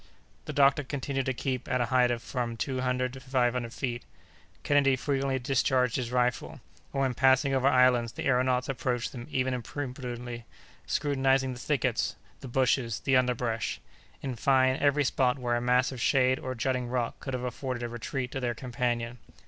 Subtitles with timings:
[0.45, 3.71] The doctor continued to keep at a height of from two hundred to five hundred
[3.71, 4.03] feet.
[4.63, 6.53] Kennedy frequently discharged his rifle;
[6.91, 10.43] and, when passing over islands, the aëronauts approached them even imprudently,
[10.87, 16.39] scrutinizing the thickets, the bushes, the underbrush—in fine, every spot where a mass of shade
[16.39, 19.19] or jutting rock could have afforded a retreat to their companion.